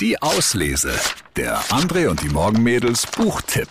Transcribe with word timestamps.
Die 0.00 0.22
Auslese. 0.22 0.92
Der 1.36 1.58
André 1.64 2.08
und 2.08 2.22
die 2.22 2.30
Morgenmädels 2.30 3.06
Buchtipp. 3.06 3.68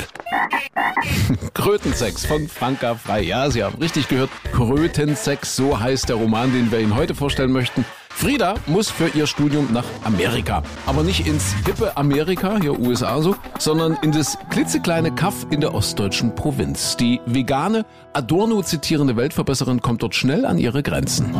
Krötensex 1.56 2.24
von 2.24 2.48
Franka 2.48 2.94
Frei. 2.94 3.22
Ja, 3.22 3.50
Sie 3.50 3.64
haben 3.64 3.80
richtig 3.82 4.08
gehört. 4.10 4.30
Krötensex, 4.54 5.56
so 5.56 5.80
heißt 5.80 6.08
der 6.08 6.18
Roman, 6.18 6.54
den 6.54 6.72
wir 6.72 6.82
Ihnen 6.82 6.96
heute 6.96 7.16
vorstellen 7.16 7.52
möchten. 7.52 7.84
Frieda 8.10 8.54
muss 8.68 8.92
für 8.92 9.08
ihr 9.08 9.26
Studium 9.26 9.70
nach 9.74 9.86
Amerika. 10.04 10.62
Aber 10.86 11.02
nicht 11.02 11.26
ins 11.26 11.56
hippe 11.66 11.98
Amerika, 11.98 12.60
hier 12.62 12.80
USA 12.80 13.24
so, 13.24 13.36
sondern 13.58 13.98
in 14.04 14.12
das 14.12 14.38
klitzekleine 14.52 15.16
Kaff 15.16 15.48
in 15.50 15.62
der 15.62 15.74
ostdeutschen 15.74 16.36
Provinz. 16.36 16.96
Die 16.96 17.22
vegane, 17.26 17.88
Adorno 18.14 18.62
zitierende 18.62 19.16
Weltverbesserin 19.16 19.82
kommt 19.82 20.04
dort 20.04 20.14
schnell 20.14 20.46
an 20.46 20.60
ihre 20.60 20.84
Grenzen. 20.84 21.34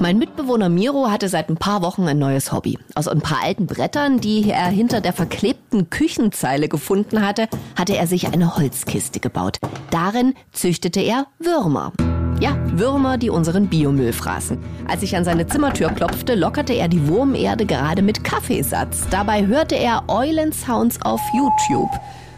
Mein 0.00 0.18
Mitbewohner 0.18 0.68
Miro 0.68 1.10
hatte 1.10 1.28
seit 1.28 1.48
ein 1.48 1.56
paar 1.56 1.82
Wochen 1.82 2.06
ein 2.06 2.20
neues 2.20 2.52
Hobby. 2.52 2.78
Aus 2.94 3.08
ein 3.08 3.20
paar 3.20 3.42
alten 3.42 3.66
Brettern, 3.66 4.20
die 4.20 4.48
er 4.48 4.66
hinter 4.66 5.00
der 5.00 5.12
verklebten 5.12 5.90
Küchenzeile 5.90 6.68
gefunden 6.68 7.26
hatte, 7.26 7.48
hatte 7.76 7.96
er 7.96 8.06
sich 8.06 8.32
eine 8.32 8.56
Holzkiste 8.56 9.18
gebaut. 9.18 9.58
Darin 9.90 10.34
züchtete 10.52 11.00
er 11.00 11.26
Würmer. 11.40 11.92
Ja, 12.40 12.56
Würmer, 12.66 13.18
die 13.18 13.30
unseren 13.30 13.66
Biomüll 13.66 14.12
fraßen. 14.12 14.58
Als 14.86 15.02
ich 15.02 15.16
an 15.16 15.24
seine 15.24 15.48
Zimmertür 15.48 15.90
klopfte, 15.90 16.36
lockerte 16.36 16.74
er 16.74 16.86
die 16.86 17.08
Wurmerde 17.08 17.66
gerade 17.66 18.02
mit 18.02 18.22
Kaffeesatz. 18.22 19.08
Dabei 19.10 19.48
hörte 19.48 19.74
er 19.74 20.04
Eulensounds 20.06 21.02
auf 21.02 21.20
YouTube. 21.36 21.90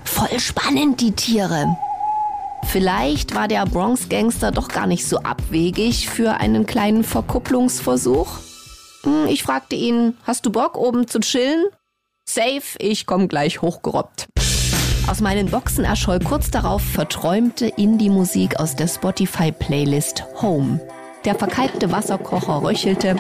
Voll 0.05 0.41
spannend, 0.41 1.03
die 1.03 1.13
Tiere. 1.13 1.77
Vielleicht 2.73 3.35
war 3.35 3.49
der 3.49 3.67
Bronx-Gangster 3.67 4.53
doch 4.53 4.69
gar 4.69 4.87
nicht 4.87 5.05
so 5.05 5.19
abwegig 5.19 6.09
für 6.09 6.35
einen 6.35 6.67
kleinen 6.67 7.03
Verkupplungsversuch. 7.03 8.29
Hm, 9.03 9.27
Ich 9.29 9.43
fragte 9.43 9.75
ihn, 9.75 10.17
hast 10.23 10.47
du 10.47 10.53
Bock 10.53 10.77
oben 10.77 11.09
zu 11.09 11.19
chillen? 11.19 11.65
Safe, 12.25 12.63
ich 12.79 13.07
komm 13.07 13.27
gleich 13.27 13.61
hochgerobbt. 13.61 14.29
Aus 15.09 15.21
meinen 15.21 15.51
Boxen 15.51 15.83
erscholl 15.83 16.21
kurz 16.21 16.53
darauf 16.53 16.81
verträumte 16.83 17.67
Indie-Musik 17.67 18.61
aus 18.61 18.77
der 18.77 18.87
Spotify-Playlist 18.87 20.23
Home. 20.41 20.81
Der 21.25 21.35
verkalkte 21.35 21.91
Wasserkocher 21.91 22.63
röchelte, 22.63 23.17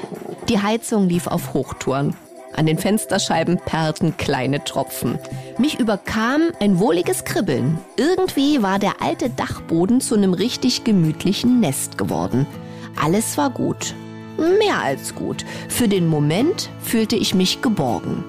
die 0.48 0.62
Heizung 0.62 1.08
lief 1.08 1.26
auf 1.26 1.54
Hochtouren. 1.54 2.14
An 2.54 2.66
den 2.66 2.78
Fensterscheiben 2.78 3.58
perlten 3.58 4.16
kleine 4.16 4.64
Tropfen. 4.64 5.18
Mich 5.58 5.78
überkam 5.78 6.42
ein 6.60 6.78
wohliges 6.78 7.24
Kribbeln. 7.24 7.78
Irgendwie 7.96 8.62
war 8.62 8.78
der 8.78 9.00
alte 9.00 9.30
Dachboden 9.30 10.00
zu 10.00 10.14
einem 10.14 10.34
richtig 10.34 10.84
gemütlichen 10.84 11.60
Nest 11.60 11.96
geworden. 11.96 12.46
Alles 13.00 13.38
war 13.38 13.50
gut. 13.50 13.94
Mehr 14.36 14.82
als 14.82 15.14
gut. 15.14 15.44
Für 15.68 15.88
den 15.88 16.06
Moment 16.06 16.70
fühlte 16.82 17.16
ich 17.16 17.34
mich 17.34 17.62
geborgen. 17.62 18.24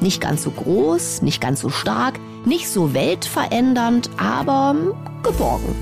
Nicht 0.00 0.20
ganz 0.20 0.42
so 0.42 0.50
groß, 0.50 1.22
nicht 1.22 1.40
ganz 1.40 1.60
so 1.60 1.70
stark, 1.70 2.20
nicht 2.44 2.68
so 2.68 2.94
weltverändernd, 2.94 4.10
aber 4.16 4.76
geborgen. 5.22 5.74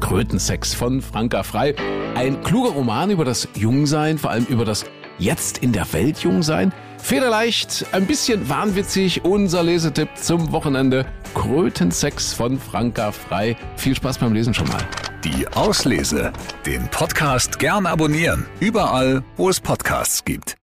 Krötensex 0.00 0.74
von 0.74 1.00
Franka 1.00 1.42
Frei. 1.42 1.74
Ein 2.14 2.42
kluger 2.42 2.70
Roman 2.70 3.10
über 3.10 3.24
das 3.24 3.48
Jungsein, 3.54 4.18
vor 4.18 4.30
allem 4.30 4.44
über 4.44 4.64
das 4.64 4.84
Jetzt 5.22 5.58
in 5.58 5.70
der 5.72 5.92
Welt 5.92 6.18
Jungsein. 6.18 6.72
Federleicht, 6.98 7.86
ein 7.92 8.08
bisschen 8.08 8.48
wahnwitzig, 8.48 9.24
unser 9.24 9.62
Lesetipp 9.62 10.08
zum 10.16 10.50
Wochenende. 10.50 11.06
Krötensex 11.32 12.32
von 12.32 12.58
Franka 12.58 13.12
Frei. 13.12 13.56
Viel 13.76 13.94
Spaß 13.94 14.18
beim 14.18 14.32
Lesen 14.32 14.52
schon 14.52 14.66
mal. 14.66 14.84
Die 15.22 15.46
Auslese. 15.46 16.32
Den 16.66 16.88
Podcast 16.88 17.60
gern 17.60 17.86
abonnieren. 17.86 18.46
Überall, 18.58 19.22
wo 19.36 19.48
es 19.48 19.60
Podcasts 19.60 20.24
gibt. 20.24 20.56